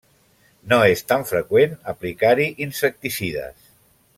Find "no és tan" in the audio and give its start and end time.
0.71-1.25